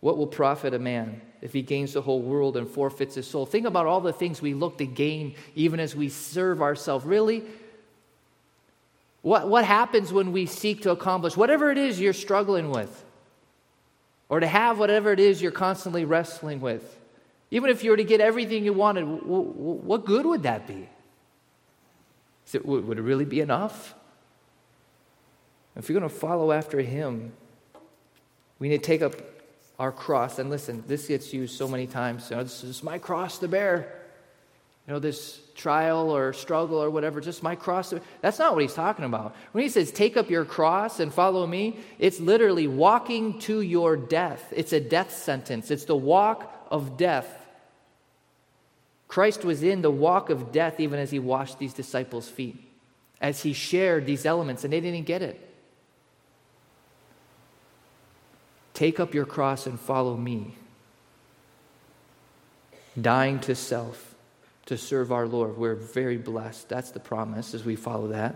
[0.00, 3.46] What will profit a man if he gains the whole world and forfeits his soul?
[3.46, 7.04] Think about all the things we look to gain even as we serve ourselves.
[7.04, 7.42] Really?
[9.22, 13.04] What, what happens when we seek to accomplish whatever it is you're struggling with?
[14.28, 16.98] or to have whatever it is you're constantly wrestling with.
[17.50, 20.88] Even if you were to get everything you wanted, what good would that be?
[22.52, 23.94] It, would it really be enough?
[25.76, 27.32] If you're going to follow after Him,
[28.58, 29.14] we need to take up
[29.78, 30.38] our cross.
[30.38, 32.30] And listen, this gets used so many times.
[32.30, 34.00] You know, this is my cross to bear.
[34.86, 37.94] You know, this trial or struggle or whatever, just my cross.
[38.20, 39.34] That's not what he's talking about.
[39.52, 43.96] When he says, take up your cross and follow me, it's literally walking to your
[43.96, 44.52] death.
[44.54, 47.40] It's a death sentence, it's the walk of death.
[49.08, 52.56] Christ was in the walk of death even as he washed these disciples' feet,
[53.20, 55.53] as he shared these elements, and they didn't get it.
[58.74, 60.56] Take up your cross and follow me.
[63.00, 64.14] Dying to self
[64.66, 65.56] to serve our Lord.
[65.56, 66.68] We're very blessed.
[66.68, 68.34] That's the promise as we follow that.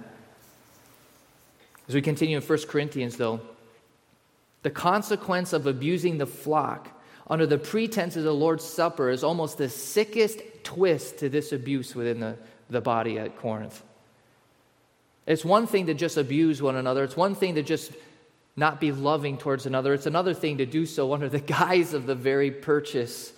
[1.88, 3.40] As we continue in 1 Corinthians, though,
[4.62, 6.88] the consequence of abusing the flock
[7.28, 11.94] under the pretense of the Lord's Supper is almost the sickest twist to this abuse
[11.94, 12.36] within the,
[12.68, 13.82] the body at Corinth.
[15.26, 17.92] It's one thing to just abuse one another, it's one thing to just
[18.58, 19.94] not be loving towards another.
[19.94, 23.32] It's another thing to do so under the guise of the very purchase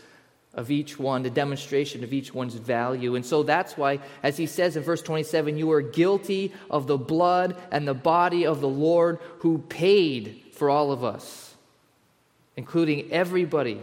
[0.52, 3.14] of each one, the demonstration of each one's value.
[3.14, 6.98] And so that's why, as he says in verse 27, you are guilty of the
[6.98, 11.54] blood and the body of the Lord who paid for all of us,
[12.56, 13.80] including everybody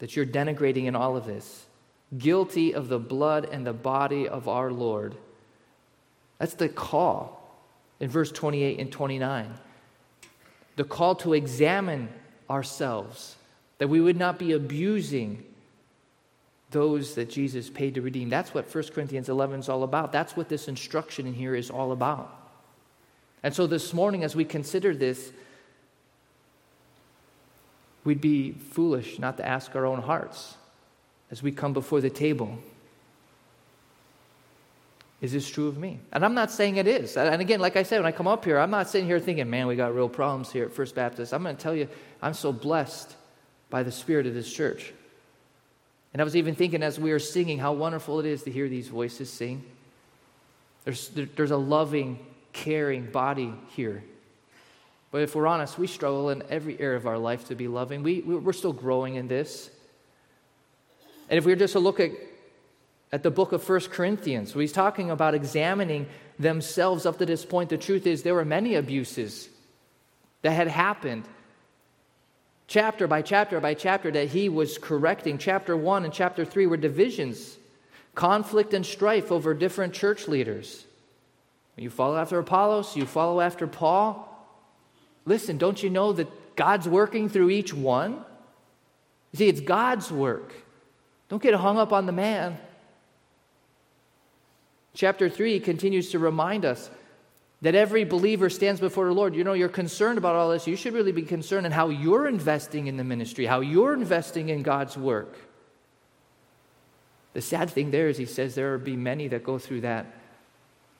[0.00, 1.64] that you're denigrating in all of this.
[2.18, 5.14] Guilty of the blood and the body of our Lord.
[6.38, 7.40] That's the call
[7.98, 9.54] in verse 28 and 29.
[10.76, 12.08] The call to examine
[12.50, 13.36] ourselves
[13.78, 15.44] that we would not be abusing
[16.70, 18.28] those that Jesus paid to redeem.
[18.28, 20.10] That's what 1 Corinthians 11 is all about.
[20.10, 22.34] That's what this instruction in here is all about.
[23.42, 25.30] And so this morning, as we consider this,
[28.02, 30.56] we'd be foolish not to ask our own hearts
[31.30, 32.58] as we come before the table
[35.20, 36.00] is this true of me?
[36.12, 37.16] And I'm not saying it is.
[37.16, 39.48] And again, like I said, when I come up here, I'm not sitting here thinking,
[39.48, 41.32] man, we got real problems here at First Baptist.
[41.32, 41.88] I'm going to tell you,
[42.20, 43.14] I'm so blessed
[43.70, 44.92] by the Spirit of this church.
[46.12, 48.68] And I was even thinking as we were singing how wonderful it is to hear
[48.68, 49.64] these voices sing.
[50.84, 52.18] There's, there's a loving,
[52.52, 54.04] caring body here.
[55.10, 58.02] But if we're honest, we struggle in every area of our life to be loving.
[58.02, 59.70] We, we're still growing in this.
[61.30, 62.10] And if we were just to look at,
[63.14, 66.04] at the book of 1 Corinthians, where he's talking about examining
[66.36, 69.48] themselves up to this point, the truth is there were many abuses
[70.42, 71.22] that had happened
[72.66, 75.38] chapter by chapter by chapter that he was correcting.
[75.38, 77.56] Chapter 1 and chapter 3 were divisions,
[78.16, 80.84] conflict and strife over different church leaders.
[81.76, 84.28] You follow after Apollos, you follow after Paul.
[85.24, 88.24] Listen, don't you know that God's working through each one?
[89.34, 90.52] See, it's God's work.
[91.28, 92.58] Don't get hung up on the man.
[94.94, 96.88] Chapter 3 continues to remind us
[97.62, 99.34] that every believer stands before the Lord.
[99.34, 100.66] You know, you're concerned about all this.
[100.66, 104.50] You should really be concerned in how you're investing in the ministry, how you're investing
[104.50, 105.36] in God's work.
[107.32, 110.06] The sad thing there is, he says there will be many that go through that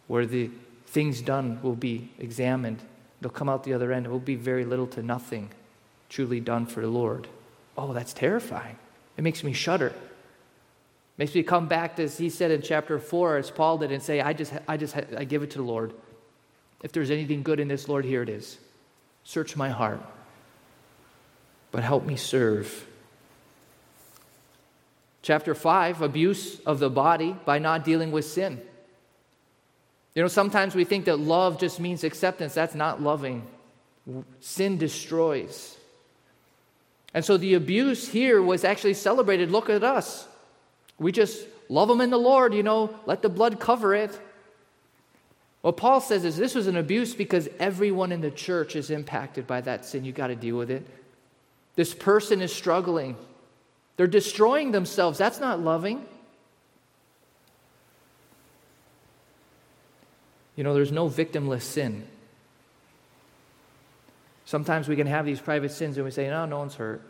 [0.09, 0.50] where the
[0.87, 2.80] things done will be examined.
[3.20, 4.07] They'll come out the other end.
[4.07, 5.50] It will be very little to nothing
[6.09, 7.28] truly done for the Lord.
[7.78, 8.76] Oh, that's terrifying.
[9.16, 9.92] It makes me shudder.
[11.16, 14.03] Makes me come back to, as he said in chapter 4, as Paul did, and
[14.03, 15.92] say, I just, I just, I give it to the Lord.
[16.83, 18.59] If there's anything good in this, Lord, here it is.
[19.22, 20.00] Search my heart,
[21.70, 22.87] but help me serve.
[25.22, 28.61] Chapter 5 abuse of the body by not dealing with sin.
[30.14, 32.55] You know, sometimes we think that love just means acceptance.
[32.55, 33.46] That's not loving.
[34.40, 35.77] Sin destroys.
[37.14, 39.50] And so the abuse here was actually celebrated.
[39.50, 40.29] Look at us.
[40.98, 44.18] We just love them in the Lord, you know, let the blood cover it.
[45.62, 49.46] What Paul says is this was an abuse because everyone in the church is impacted
[49.46, 50.04] by that sin.
[50.04, 50.87] You've got to deal with it.
[51.74, 53.16] This person is struggling,
[53.96, 55.18] they're destroying themselves.
[55.18, 56.04] That's not loving.
[60.57, 62.07] You know, there's no victimless sin.
[64.44, 67.02] Sometimes we can have these private sins and we say, no, no one's hurt.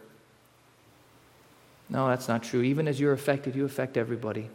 [1.88, 2.62] No, that's not true.
[2.62, 4.48] Even as you're affected, you affect everybody.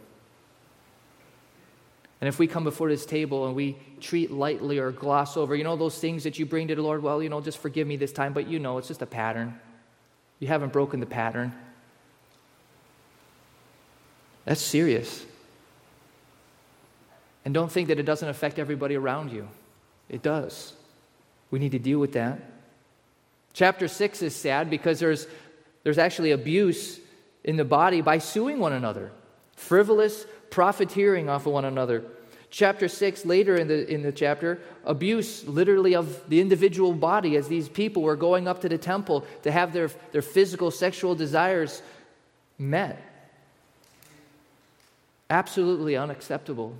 [2.20, 5.64] And if we come before this table and we treat lightly or gloss over, you
[5.64, 7.96] know, those things that you bring to the Lord, well, you know, just forgive me
[7.96, 9.58] this time, but you know, it's just a pattern.
[10.38, 11.54] You haven't broken the pattern.
[14.44, 15.24] That's serious.
[17.44, 19.48] And don't think that it doesn't affect everybody around you.
[20.10, 20.74] It does.
[21.50, 22.38] We need to deal with that.
[23.54, 25.26] Chapter 6 is sad because there's,
[25.84, 27.00] there's actually abuse
[27.44, 29.10] in the body by suing one another.
[29.56, 32.04] Frivolous, profiteering off of one another.
[32.50, 37.46] Chapter 6, later in the, in the chapter, abuse literally of the individual body as
[37.46, 41.80] these people were going up to the temple to have their, their physical sexual desires
[42.58, 43.00] met.
[45.30, 46.74] Absolutely unacceptable.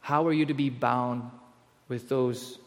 [0.00, 1.30] How are you to be bound
[1.88, 2.58] with those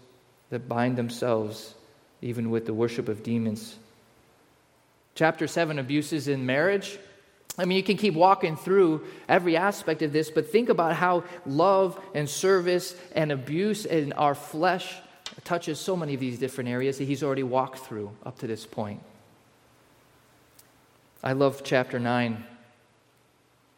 [0.51, 1.73] that bind themselves,
[2.21, 3.75] even with the worship of demons?
[5.15, 6.99] Chapter 7 abuses in marriage.
[7.57, 11.23] I mean, you can keep walking through every aspect of this, but think about how
[11.45, 14.93] love and service and abuse in our flesh
[15.45, 18.65] touches so many of these different areas that he's already walked through up to this
[18.65, 19.01] point.
[21.23, 22.43] I love chapter 9.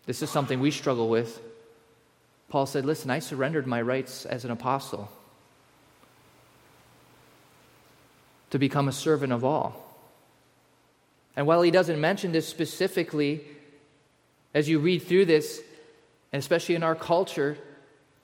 [0.08, 1.40] This is something we struggle with.
[2.50, 5.12] Paul said, Listen, I surrendered my rights as an apostle
[8.50, 9.87] to become a servant of all.
[11.38, 13.42] And while he doesn't mention this specifically,
[14.56, 15.62] as you read through this,
[16.34, 17.60] and especially in our culture,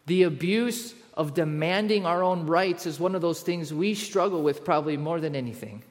[0.07, 4.65] the abuse of demanding our own rights is one of those things we struggle with
[4.65, 5.83] probably more than anything.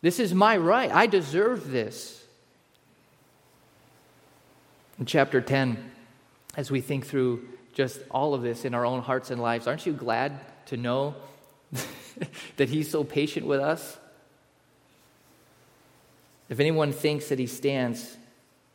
[0.00, 0.90] This is my right.
[0.92, 2.24] I deserve this.
[5.00, 5.90] In chapter 10,
[6.56, 9.84] as we think through just all of this in our own hearts and lives, aren't
[9.84, 11.16] you glad to know
[12.56, 13.98] that He's so patient with us?
[16.48, 18.16] If anyone thinks that he stands,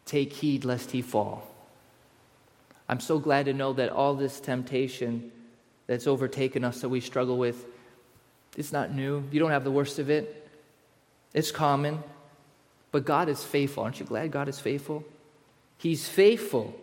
[0.05, 1.47] take heed lest he fall.
[2.87, 5.31] I'm so glad to know that all this temptation
[5.87, 7.65] that's overtaken us that we struggle with,
[8.55, 9.23] it's not new.
[9.31, 10.47] You don't have the worst of it.
[11.33, 12.03] It's common.
[12.91, 13.83] But God is faithful.
[13.83, 15.03] Aren't you glad God is faithful?
[15.77, 16.79] He's faithful.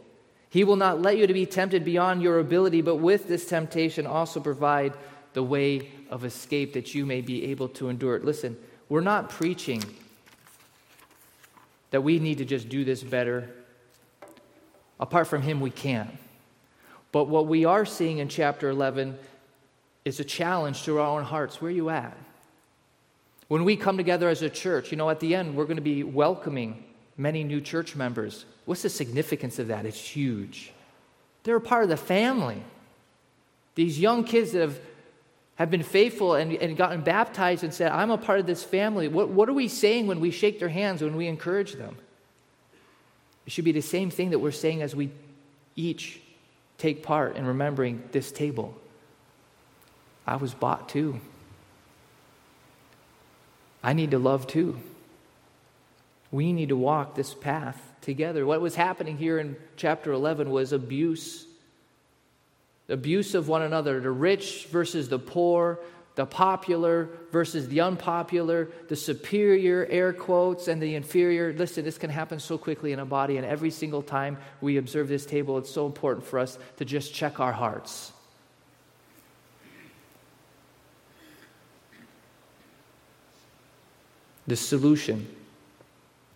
[0.48, 4.06] He will not let you to be tempted beyond your ability, but with this temptation
[4.06, 4.94] also provide
[5.32, 8.24] the way of escape that you may be able to endure it.
[8.24, 8.56] Listen,
[8.88, 9.84] we're not preaching
[11.90, 13.50] that we need to just do this better.
[14.98, 16.10] Apart from Him, we can't.
[17.12, 19.18] But what we are seeing in chapter 11
[20.04, 21.60] is a challenge to our own hearts.
[21.60, 22.16] Where are you at?
[23.48, 25.82] When we come together as a church, you know, at the end, we're going to
[25.82, 26.84] be welcoming
[27.16, 28.44] many new church members.
[28.64, 29.84] What's the significance of that?
[29.84, 30.72] It's huge.
[31.42, 32.62] They're a part of the family.
[33.74, 34.80] These young kids that have,
[35.60, 39.08] have been faithful and, and gotten baptized and said, I'm a part of this family.
[39.08, 41.98] What, what are we saying when we shake their hands, when we encourage them?
[43.44, 45.10] It should be the same thing that we're saying as we
[45.76, 46.18] each
[46.78, 48.74] take part in remembering this table.
[50.26, 51.20] I was bought too.
[53.82, 54.80] I need to love too.
[56.30, 58.46] We need to walk this path together.
[58.46, 61.44] What was happening here in chapter 11 was abuse.
[62.90, 65.80] Abuse of one another, the rich versus the poor,
[66.16, 71.52] the popular versus the unpopular, the superior, air quotes, and the inferior.
[71.52, 75.08] Listen, this can happen so quickly in a body, and every single time we observe
[75.08, 78.12] this table, it's so important for us to just check our hearts.
[84.46, 85.26] The solution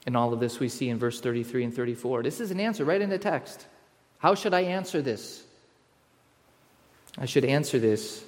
[0.07, 2.23] in all of this we see in verse 33 and 34.
[2.23, 3.67] This is an answer right in the text.
[4.19, 5.44] How should I answer this?
[7.17, 8.25] I should answer this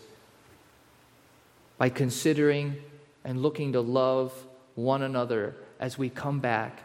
[1.78, 2.76] by considering
[3.24, 4.32] and looking to love
[4.74, 6.80] one another as we come back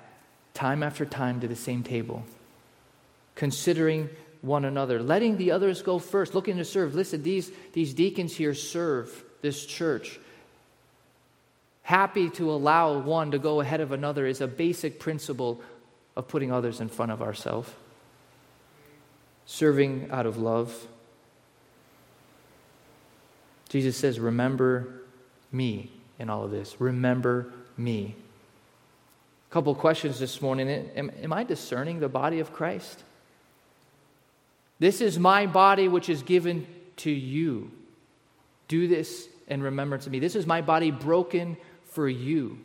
[0.54, 2.24] time after time to the same table.
[3.36, 4.10] Considering
[4.42, 6.96] one another, letting the others go first, looking to serve.
[6.96, 10.20] Listen, these, these deacons here serve this church.
[11.84, 15.62] Happy to allow one to go ahead of another is a basic principle
[16.16, 17.70] of putting others in front of ourselves.
[19.46, 20.88] Serving out of love.
[23.72, 24.86] Jesus says, Remember
[25.50, 26.82] me in all of this.
[26.82, 28.18] Remember me.
[29.50, 30.68] A couple questions this morning.
[30.70, 33.02] Am, am, I discerning the body of Christ?
[34.80, 36.68] This is my body which is given
[36.98, 37.72] to you.
[38.68, 40.20] Do this in remembrance of me.
[40.20, 41.56] This is my body broken
[41.86, 42.60] for you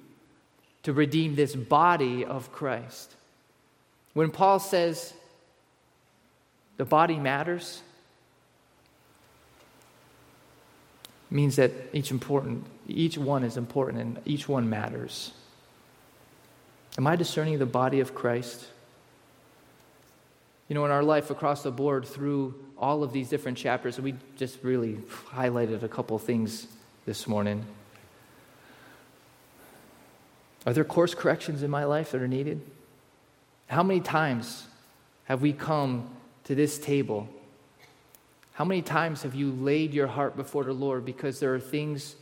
[0.82, 3.14] to redeem this body of Christ.
[4.12, 5.14] When Paul says
[6.78, 7.80] the body matters,
[11.30, 15.32] means that each important each one is important and each one matters.
[16.96, 18.66] Am i discerning the body of christ?
[20.68, 24.14] You know in our life across the board through all of these different chapters we
[24.36, 24.94] just really
[25.30, 26.66] highlighted a couple things
[27.06, 27.64] this morning.
[30.66, 32.60] Are there course corrections in my life that are needed?
[33.68, 34.66] How many times
[35.24, 36.08] have we come
[36.44, 37.28] to this table
[38.56, 42.16] how many times have you laid your heart before the Lord because there are things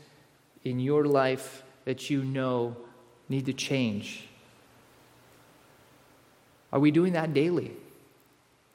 [0.65, 2.77] in your life that you know
[3.29, 4.27] need to change?
[6.73, 7.71] Are we doing that daily?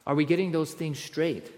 [0.08, 1.52] Are we getting those things straight?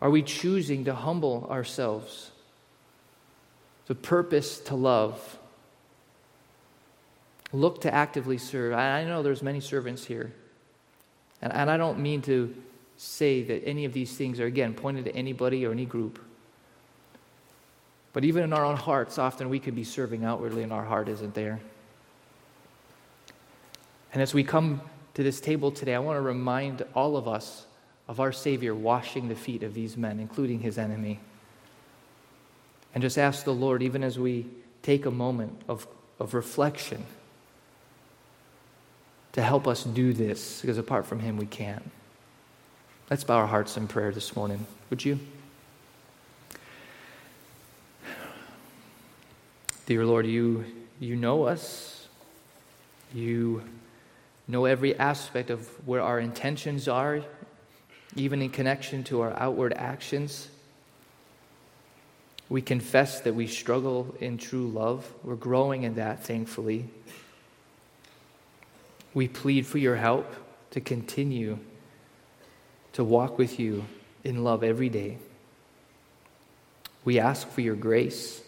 [0.00, 2.30] Are we choosing to humble ourselves,
[3.88, 5.38] to purpose to love?
[7.52, 8.72] Look to actively serve.
[8.72, 10.32] I know there's many servants here.
[11.42, 12.54] And, and I don't mean to
[13.02, 16.22] say that any of these things are, again, pointed to anybody or any group.
[18.12, 21.08] But even in our own hearts, often we could be serving outwardly and our heart
[21.08, 21.60] isn't there.
[24.12, 24.82] And as we come
[25.14, 27.64] to this table today, I want to remind all of us
[28.06, 31.20] of our Savior washing the feet of these men, including his enemy.
[32.94, 34.46] And just ask the Lord, even as we
[34.82, 35.88] take a moment of,
[36.18, 37.06] of reflection,
[39.32, 41.90] to help us do this, because apart from him, we can't.
[43.10, 44.64] Let's bow our hearts in prayer this morning.
[44.88, 45.18] Would you?
[49.86, 50.64] Dear Lord, you,
[51.00, 52.06] you know us.
[53.12, 53.64] You
[54.46, 57.22] know every aspect of where our intentions are.
[58.14, 60.48] even in connection to our outward actions.
[62.48, 65.12] We confess that we struggle in true love.
[65.24, 66.88] We're growing in that, thankfully.
[69.14, 70.32] We plead for your help
[70.70, 71.58] to continue
[72.92, 73.84] to walk with you
[74.24, 75.18] in love every day.
[77.04, 78.42] We ask for your grace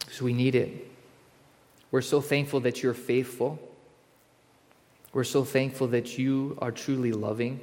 [0.00, 0.90] because we need it.
[1.90, 3.58] We're so thankful that you're faithful.
[5.12, 7.60] We're so thankful that you are truly loving,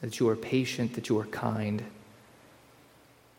[0.00, 1.84] that you are patient, that you are kind.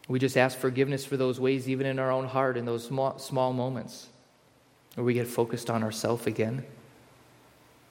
[0.07, 3.17] We just ask forgiveness for those ways, even in our own heart, in those small,
[3.17, 4.09] small moments
[4.93, 6.63] where we get focused on ourselves again.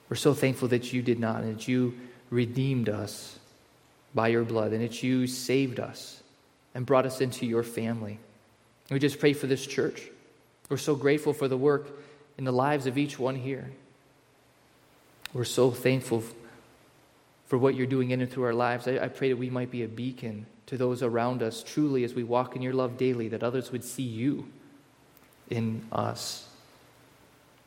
[0.08, 1.98] We're so thankful that you did not, and that you
[2.30, 3.39] redeemed us
[4.14, 6.22] by your blood, and it's you saved us
[6.74, 8.18] and brought us into your family.
[8.90, 10.08] we just pray for this church.
[10.68, 11.88] We're so grateful for the work
[12.38, 13.70] in the lives of each one here.
[15.32, 16.24] We're so thankful
[17.46, 18.86] for what you're doing in and through our lives.
[18.86, 22.14] I, I pray that we might be a beacon to those around us, truly, as
[22.14, 24.46] we walk in your love daily, that others would see you
[25.50, 26.46] in us.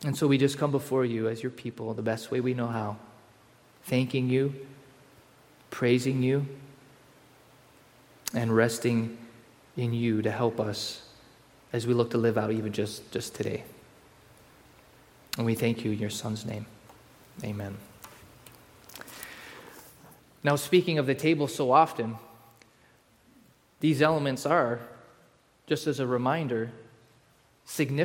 [0.05, 2.67] And so we just come before you as your people the best way we know
[2.67, 2.97] how,
[3.83, 4.53] thanking you,
[5.73, 6.45] praising you,
[8.35, 9.17] and resting
[9.75, 11.01] in you to help us
[11.73, 13.63] as we look to live out even just, just today.
[15.35, 16.67] And we thank you in your Son's name.
[17.43, 17.75] Amen.
[20.43, 22.17] Now, speaking of the table so often,
[23.79, 24.79] these elements are,
[25.65, 26.69] just as a reminder,
[27.65, 27.99] significant.